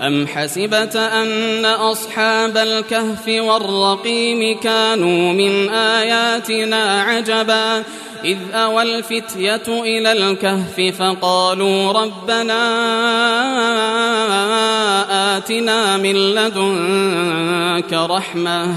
أم 0.00 0.26
حسبت 0.26 0.96
أن 0.96 1.64
أصحاب 1.64 2.56
الكهف 2.56 3.28
والرقيم 3.28 4.60
كانوا 4.60 5.32
من 5.32 5.68
آياتنا 5.68 7.02
عجبا 7.02 7.84
إذ 8.24 8.38
أوى 8.52 8.82
الفتية 8.82 9.62
إلى 9.68 10.12
الكهف 10.12 10.96
فقالوا 10.98 11.92
ربنا 11.92 12.60
آتنا 15.36 15.96
من 15.96 16.14
لدنك 16.34 17.92
رحمة 17.92 18.76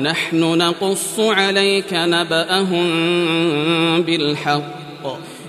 نحن 0.00 0.40
نقص 0.40 1.18
عليك 1.18 1.92
نبأهم 1.92 2.88
بالحق. 4.02 4.78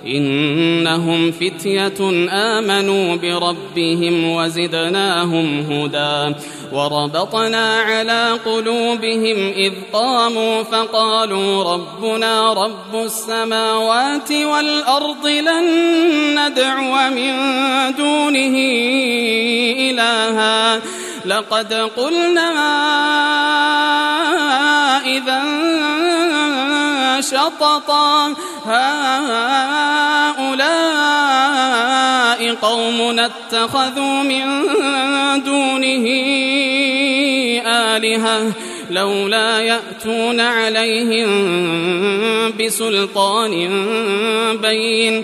إنهم 0.07 1.31
فتية 1.31 2.29
آمنوا 2.29 3.15
بربهم 3.15 4.29
وزدناهم 4.29 5.59
هدى. 5.59 6.35
وربطنا 6.73 7.79
على 7.81 8.39
قلوبهم 8.45 9.51
إذ 9.55 9.73
قاموا 9.93 10.63
فقالوا 10.63 11.73
ربنا 11.73 12.53
رب 12.53 13.05
السماوات 13.05 14.31
والأرض 14.31 15.27
لن 15.27 15.65
ندعو 16.39 17.09
من 17.09 17.33
دونه 17.97 18.57
إلها. 19.89 20.81
لقد 21.25 21.73
قلنا 21.73 22.49
إذا 25.05 25.41
شططا 27.21 28.33
هؤلاء 28.65 28.89
قوم 32.61 33.19
اتخذوا 33.19 34.23
من 34.23 34.45
دونه 35.43 36.05
آلهة 37.65 38.51
لولا 38.91 39.59
يأتون 39.59 40.39
عليهم 40.39 41.29
بسلطان 42.59 43.69
بين 44.61 45.23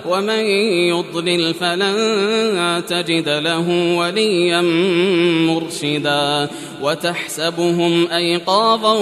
ومن 0.05 0.39
يضلل 0.89 1.53
فلن 1.53 2.83
تجد 2.87 3.29
له 3.29 3.95
وليا 3.97 4.61
مرشدا 5.47 6.49
وتحسبهم 6.81 8.07
أيقاظا 8.11 8.93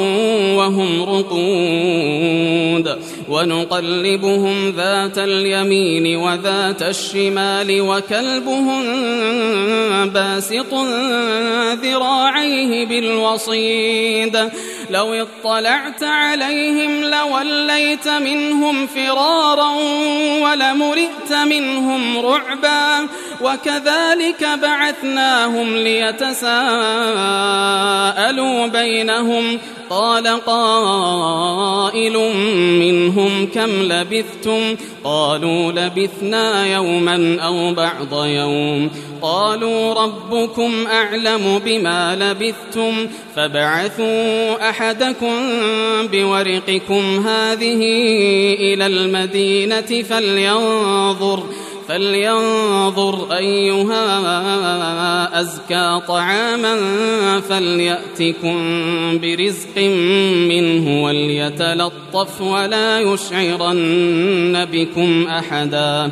وهم 0.56 1.04
رقود 1.04 3.00
ونقلبهم 3.30 4.74
ذات 4.78 5.18
اليمين 5.18 6.18
وذات 6.18 6.82
الشمال 6.82 7.82
وكلبهم 7.82 8.84
باسط 10.10 10.74
ذراعيه 11.84 12.86
بالوصيد 12.86 14.38
لو 14.90 15.14
اطلعت 15.14 16.04
عليهم 16.04 17.04
لوليت 17.04 18.08
منهم 18.08 18.88
فرارا 18.88 19.70
ولملئت 20.42 21.34
منهم 21.34 22.18
رعبا 22.18 23.08
وكذلك 23.42 24.50
بعثناهم 24.62 25.76
ليتساءلوا 25.76 26.60
بينهم. 28.68 29.60
قال 29.90 30.28
قائل 30.46 32.18
منهم 32.80 33.48
كم 33.48 33.70
لبثتم؟ 33.70 34.76
قالوا 35.04 35.72
لبثنا 35.72 36.68
يوما 36.68 37.38
أو 37.42 37.74
بعض 37.74 38.26
يوم. 38.26 38.92
قالوا 39.22 39.94
ربكم 39.94 40.88
أعلم 40.88 41.62
بما 41.66 42.16
لبثتم. 42.16 43.08
فابعثوا 43.36 44.70
أحدكم 44.80 45.36
بورقكم 46.12 47.28
هذه 47.28 47.82
إلى 48.54 48.86
المدينة 48.88 50.04
فلينظر 50.04 51.44
فلينظر 51.88 53.36
أيها 53.38 54.02
أزكى 55.42 56.02
طعاما 56.08 56.76
فليأتكم 57.50 58.58
برزق 59.20 59.78
منه 60.48 61.04
وليتلطف 61.04 62.42
ولا 62.42 63.00
يشعرن 63.00 64.66
بكم 64.72 65.28
أحدا. 65.28 66.12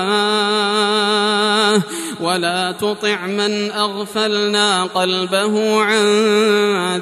ولا 2.31 2.71
تطع 2.71 3.25
من 3.25 3.71
أغفلنا 3.71 4.83
قلبه 4.83 5.81
عن 5.81 6.05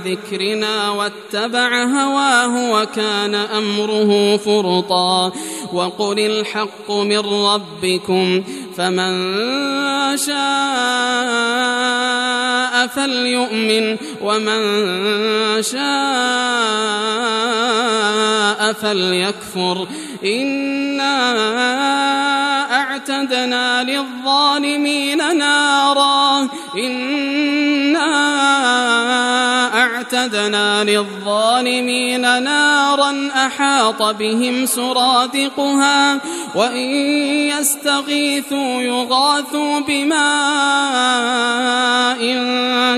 ذكرنا 0.06 0.90
واتبع 0.90 1.84
هواه 1.84 2.72
وكان 2.72 3.36
أمره 3.36 4.38
فرطا 4.38 5.32
وقل 5.74 6.20
الحق 6.20 6.92
من 6.92 7.20
ربكم 7.20 8.44
فمن 8.78 9.38
شاء 10.18 10.40
فليؤمن 12.88 13.98
ومن 14.22 14.62
شاء 15.64 15.80
فليكفر 18.74 19.88
إنا 20.26 21.20
أعتدنا 22.90 23.84
للظالمين 23.84 25.38
نارا. 25.38 26.48
إنا 26.78 28.10
أعتدنا 29.82 30.84
للظالمين 30.84 32.44
نارا 32.44 33.30
أحاط 33.36 34.04
بهم 34.04 34.66
سرادقها. 34.66 36.20
وإن 36.56 36.88
يستغيثوا 37.50 38.82
يغاثوا 38.82 39.80
بماء 39.80 40.20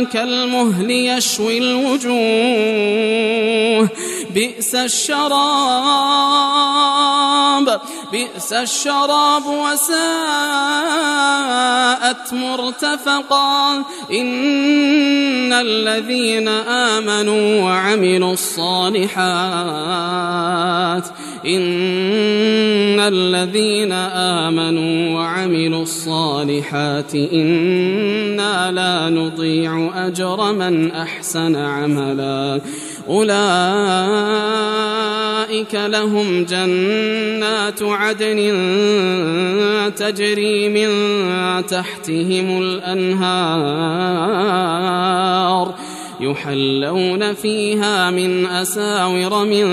كالمهل 0.04 0.92
يشوي 0.92 1.58
الوجوه. 1.58 2.12
بئس 4.36 4.76
الشراب. 4.76 5.32
بئس 8.12 8.54
الشراب 8.54 9.46
وساءت 9.46 9.94
مرتفقا. 12.34 13.84
إن 14.12 15.54
الذين 15.54 16.48
آمنوا 16.48 17.62
وعملوا 17.62 18.34
الصالحات 18.34 19.62
إن 21.46 23.00
الذين 23.00 23.92
آمنوا 23.92 25.20
وعملوا 25.20 25.84
الصالحات 25.84 27.16
إنا 27.16 28.72
لا 28.72 29.10
نضيع 29.10 29.92
أجر 30.08 30.54
من 30.54 30.92
أحسن 30.92 31.56
عملا. 31.56 32.62
أولئك 33.12 33.36
لهم 35.76 36.44
جنات 36.44 37.84
عدن 37.84 38.38
تجري 39.96 40.70
من 40.70 40.90
تحتهم 41.66 42.62
الأنهار 42.62 43.62
يحلون 46.20 47.34
فيها 47.34 48.12
من 48.12 48.46
أساور 48.46 49.46
من 49.46 49.66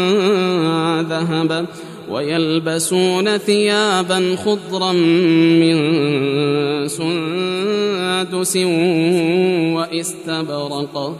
ذهب 1.03 1.67
ويلبسون 2.11 3.39
ثيابا 3.39 4.37
خضرا 4.45 4.93
من 4.93 5.79
سندس 6.89 8.57
وإستبرق 9.77 11.17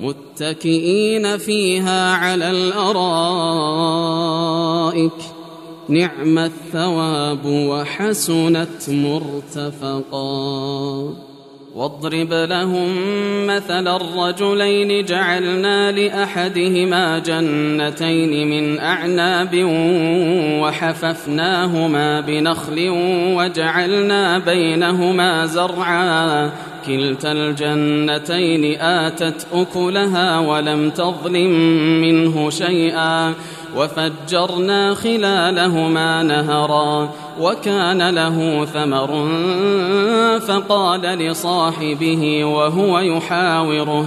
متكئين 0.00 1.38
فيها 1.38 2.14
على 2.14 2.50
الأرائك. 2.50 3.36
نعم 5.88 6.38
الثواب 6.38 7.46
وحسنت 7.46 8.90
مرتفقا. 8.90 10.26
واضرب 11.74 12.32
لهم 12.32 12.88
مثل 13.46 13.88
الرجلين 13.88 15.04
جعلنا 15.04 15.92
لأحدهما 15.92 17.18
جنتين 17.18 18.48
من 18.50 18.78
أعناب 18.78 19.64
وحففناهما 20.62 22.20
بنخل 22.20 22.88
وجعلنا 23.36 24.38
بينهما 24.38 25.46
زرعا. 25.46 26.52
كلتا 26.86 27.32
الجنتين 27.32 28.80
آتت 28.80 29.46
أكلها 29.52 30.38
ولم 30.38 30.90
تظلم 30.90 31.50
منه 32.00 32.50
شيئا 32.50 33.34
وفجرنا 33.76 34.94
خلالهما 34.94 36.22
نهرا 36.22 37.10
وكان 37.40 38.10
له 38.10 38.64
ثمر 38.64 39.28
فقال 40.38 41.00
لصاحبه 41.00 42.44
وهو 42.44 42.98
يحاوره 42.98 44.06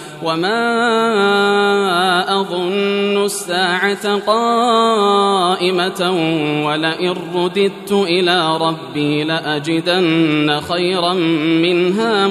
وما 0.23 0.61
أظن 2.41 3.25
الساعة 3.25 4.15
قائمة 4.19 6.01
ولئن 6.65 7.15
رددت 7.35 7.91
إلى 7.91 8.57
ربي 8.57 9.23
لأجدن 9.23 10.59
خيرا 10.69 11.13
منها 11.63 12.27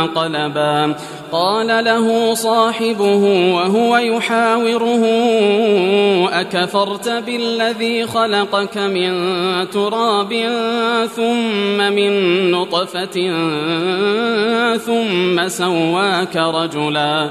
منقلبا 0.00 0.94
قال 1.34 1.66
له 1.84 2.34
صاحبه 2.34 3.22
وهو 3.54 3.96
يحاوره 3.96 5.04
أكفرت 6.40 7.08
بالذي 7.08 8.06
خلقك 8.06 8.78
من 8.78 9.10
تراب 9.70 10.32
ثم 11.16 11.78
من 11.92 12.12
نطفة 12.50 13.16
ثم 14.76 15.48
سواك 15.48 16.36
رجلا. 16.36 17.30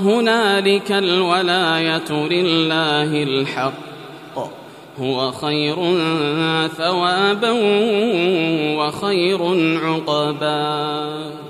هنالك 0.00 0.92
الولاية 0.92 2.10
لله 2.12 3.22
الحق. 3.22 3.90
هو 5.00 5.32
خير 5.32 5.76
ثوابا 6.68 7.52
وخير 8.78 9.40
عقبا. 9.84 11.49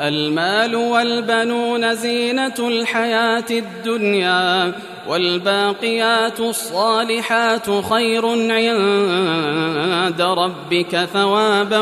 المال 0.00 0.76
والبنون 0.76 1.94
زينة 1.94 2.54
الحياة 2.58 3.44
الدنيا 3.50 4.72
والباقيات 5.08 6.40
الصالحات 6.40 7.70
خير 7.90 8.26
عند 8.52 10.22
ربك 10.22 11.08
ثوابا 11.12 11.80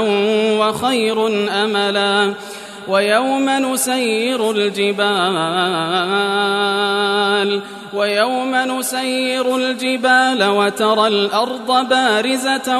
وخير 0.58 1.26
أملا. 1.64 2.34
ويوم 2.88 3.50
نسير 3.50 4.50
الجبال 4.50 5.02
ويوم 7.94 8.54
نسير 8.54 9.56
الجبال 9.56 10.44
وترى 10.44 11.08
الأرض 11.08 11.88
بارزة 11.88 12.78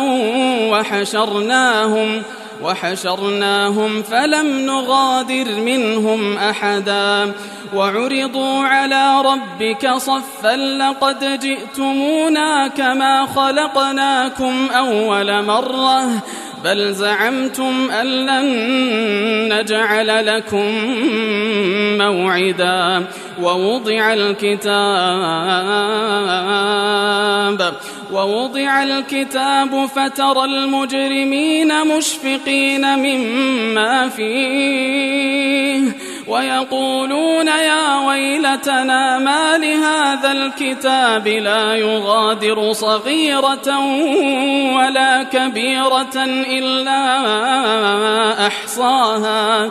وحشرناهم 0.70 2.22
وحشرناهم 2.62 4.02
فلم 4.02 4.46
نغادر 4.60 5.60
منهم 5.60 6.38
أحدا 6.38 7.32
وعرضوا 7.74 8.64
على 8.64 9.22
ربك 9.24 9.90
صفا 9.96 10.56
لقد 10.56 11.40
جئتمونا 11.40 12.68
كما 12.68 13.26
خلقناكم 13.26 14.68
أول 14.70 15.44
مرة 15.44 16.22
بل 16.64 16.92
زعمتم 16.94 17.90
أن 17.90 18.06
لن 18.06 18.48
نجعل 19.58 20.26
لكم 20.26 20.70
موعدا 21.98 23.06
ووضع 23.42 24.12
الكتاب 24.12 24.72
ووضع 28.12 28.82
الكتاب 28.82 29.86
فترى 29.96 30.44
المجرمين 30.44 31.86
مشفقين 31.96 32.98
مما 32.98 34.08
فيه 34.08 35.82
ويقولون 36.32 37.46
يا 37.46 37.98
ويلتنا 37.98 39.18
ما 39.18 39.58
لهذا 39.58 40.32
الكتاب 40.32 41.28
لا 41.28 41.76
يغادر 41.76 42.72
صغيرة 42.72 43.78
ولا 44.76 45.22
كبيرة 45.22 46.16
إلا 46.58 47.02
أحصاها 48.46 49.70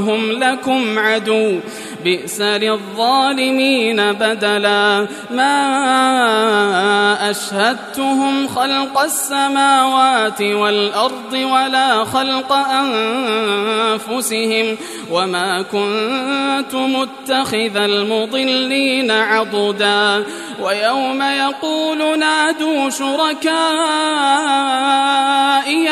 وهم 0.00 0.32
لكم 0.32 0.98
عدو 0.98 1.60
بئس 2.04 2.40
للظالمين 2.40 4.12
بدلا 4.12 5.06
ما 5.30 5.50
أشهدتهم 7.30 8.48
خلق 8.48 9.00
السماوات 9.00 10.42
والأرض 10.42 11.32
ولا 11.32 12.04
خلق 12.04 12.52
أنفسهم 14.02 14.76
وما 15.10 15.62
كنت 15.62 16.74
متخذ 16.74 17.76
المضلين 17.76 19.10
عضدا 19.10 20.24
ويوم 20.62 21.22
يقول 21.22 22.18
نادوا 22.18 22.90
شركائي 22.90 23.50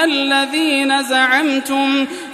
الذين 0.04 1.02
زعمتم 1.02 2.06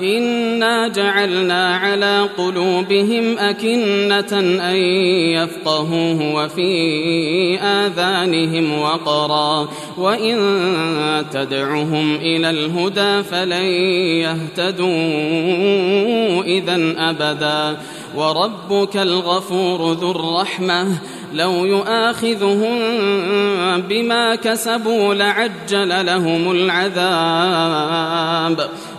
إنا 0.00 0.88
جعلنا 0.88 1.76
على 1.76 2.28
قلوبهم 2.38 3.38
أكنة 3.38 4.40
أن 4.70 4.76
يفقهوه 5.36 6.34
وفي 6.34 7.58
آذانهم 7.60 8.80
وقرا 8.80 9.68
وإن 9.98 10.36
تدعهم 11.32 12.14
إلى 12.14 12.50
الهدى 12.50 13.22
فلن 13.22 13.64
يهتدوا 14.22 14.86
إذا 16.42 16.94
أبدا 16.98 17.76
وربك 18.16 18.96
الغفور 18.96 19.92
ذو 19.92 20.10
الرحمة 20.10 20.88
لو 21.34 21.64
يؤاخذهم 21.64 22.78
بما 23.80 24.34
كسبوا 24.34 25.14
لعجل 25.14 26.06
لهم 26.06 26.50
العذاب 26.52 27.86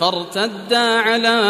فارتدا 0.00 1.00
على 1.00 1.40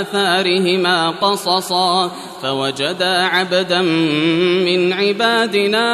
آثارهما 0.00 1.10
قصصا 1.10 2.10
فوجدا 2.42 3.22
عبدا 3.22 3.82
من 3.82 4.92
عبادنا 4.92 5.86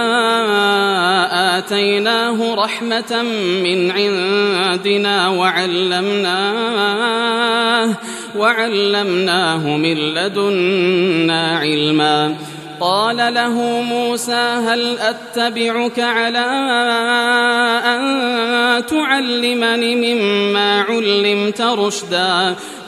آتيناه 1.58 2.54
رحمة 2.54 3.22
من 3.64 3.90
عندنا 3.90 5.28
وعلمناه 5.28 6.76
وعلمناه 8.36 9.76
من 9.76 9.94
لدنا 9.94 11.58
علما 11.58 12.36
قال 12.80 13.34
له 13.34 13.52
موسى 13.82 14.60
هل 14.68 14.98
أتبعك 14.98 16.00
على 16.00 16.46
أن 17.84 18.86
تعلمني 18.86 20.14
مما 20.14 20.82
علمت 20.82 21.60
رشدا 21.60 22.54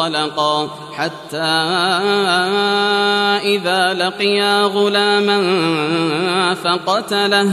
فانطلقا 0.00 0.68
حتى 0.96 1.42
إذا 3.44 3.94
لقيا 3.94 4.62
غلاما 4.62 5.40
فقتله 6.54 7.52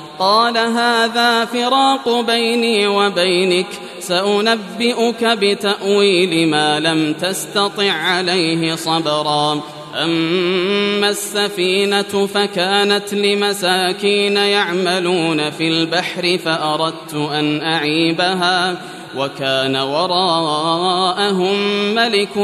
قال 0.19 0.57
هذا 0.57 1.45
فراق 1.45 2.19
بيني 2.19 2.87
وبينك 2.87 3.67
سأنبئك 3.99 5.23
بتأويل 5.23 6.47
ما 6.47 6.79
لم 6.79 7.13
تستطع 7.13 7.91
عليه 7.91 8.75
صبرا. 8.75 9.61
أما 10.03 11.09
السفينة 11.09 12.27
فكانت 12.33 13.13
لمساكين 13.13 14.37
يعملون 14.37 15.49
في 15.49 15.67
البحر 15.67 16.37
فأردت 16.45 17.13
أن 17.13 17.61
أعيبها 17.61 18.81
وكان 19.17 19.75
وراءهم 19.75 21.55
ملك 21.95 22.37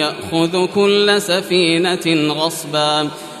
يأخذ 0.00 0.66
كل 0.66 1.22
سفينة 1.22 2.32
غصبا. 2.32 3.08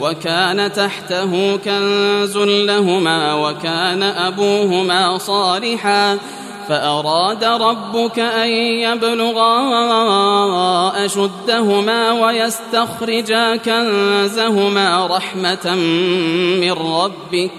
وكان 0.00 0.72
تحته 0.72 1.56
كنز 1.56 2.36
لهما 2.36 3.34
وكان 3.34 4.02
أبوهما 4.02 5.18
صالحا 5.18 6.18
فأراد 6.68 7.44
ربك 7.44 8.18
أن 8.18 8.48
يبلغا 8.48 9.54
أشدهما 11.04 12.12
ويستخرجا 12.12 13.56
كنزهما 13.56 15.06
رحمة 15.06 15.74
من 16.60 16.72
ربك 16.72 17.50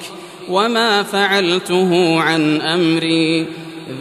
وما 0.49 1.03
فعلته 1.03 2.21
عن 2.21 2.61
أمري. 2.61 3.47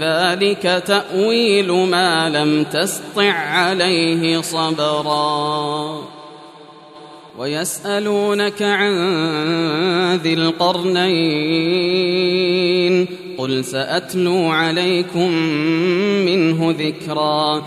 ذلك 0.00 0.82
تأويل 0.86 1.72
ما 1.72 2.28
لم 2.30 2.64
تسطع 2.64 3.32
عليه 3.32 4.40
صبرا. 4.40 6.15
ويسألونك 7.38 8.62
عن 8.62 8.94
ذي 10.22 10.34
القرنين 10.34 11.16
قل 13.38 13.64
سأتلو 13.64 14.48
عليكم 14.48 15.30
منه 16.26 16.74
ذكرا 16.78 17.66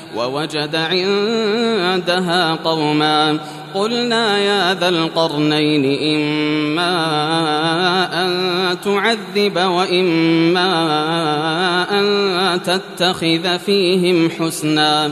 ووجد 0.15 0.75
عندها 0.75 2.55
قوما. 2.55 3.39
قلنا 3.73 4.37
يا 4.37 4.73
ذا 4.73 4.89
القرنين 4.89 5.85
إما 6.15 6.93
أن 8.23 8.31
تعذب 8.85 9.57
وإما 9.57 10.71
أن 11.99 12.59
تتخذ 12.63 13.59
فيهم 13.59 14.29
حسنا. 14.29 15.11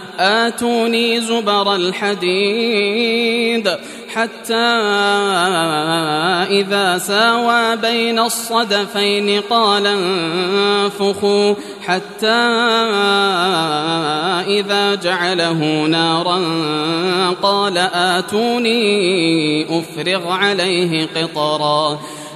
آتوني 0.21 1.21
زبر 1.21 1.75
الحديد 1.75 3.69
حتى 4.15 4.53
إذا 6.51 6.97
ساوى 6.97 7.75
بين 7.75 8.19
الصدفين 8.19 9.41
قال 9.41 9.87
انفخوا 9.87 11.55
حتى 11.85 12.27
إذا 14.47 14.95
جعله 14.95 15.85
نارا 15.85 16.41
قال 17.41 17.77
آتوني 17.93 19.79
أفرغ 19.79 20.31
عليه 20.31 21.07
قطرا 21.15 21.99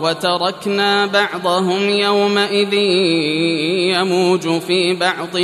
وتركنا 0.00 1.06
بعضهم 1.06 1.90
يومئذ 1.90 2.72
يموج 3.94 4.60
في 4.60 4.94
بعض 4.94 5.34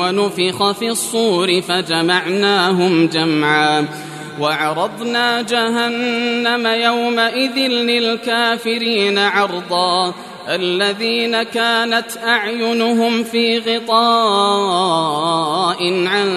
ونفخ 0.00 0.72
في 0.72 0.88
الصور 0.88 1.60
فجمعناهم 1.60 3.06
جمعا 3.06 3.86
وعرضنا 4.40 5.42
جهنم 5.42 6.66
يومئذ 6.66 7.58
للكافرين 7.68 9.18
عرضا 9.18 10.14
الذين 10.48 11.42
كانت 11.42 12.06
أعينهم 12.24 13.24
في 13.24 13.58
غطاء 13.58 13.96
عن 16.06 16.28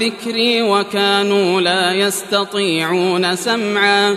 ذكري 0.00 0.62
وكانوا 0.62 1.60
لا 1.60 1.92
يستطيعون 1.92 3.36
سمعا 3.36 4.16